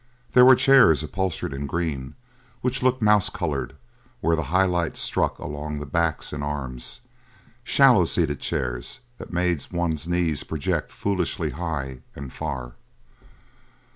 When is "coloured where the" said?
3.29-4.45